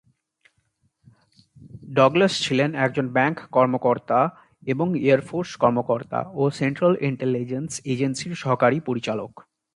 Douglas 1.93 2.33
ছিলেন 2.41 2.69
একজন 2.75 3.05
bank 3.07 3.37
কর্মকর্তা 3.51 4.19
এবং 4.67 4.87
এয়ার 4.99 5.21
ফোর্স 5.21 5.51
কর্মকর্তা 5.57 6.19
ও 6.33 6.43
সেন্ট্রাল 6.59 6.93
ইন্টেলিজেন্স 7.01 7.71
এজেন্সির 7.85 8.33
সহকারী 8.35 8.77
পরিচালক। 8.79 9.31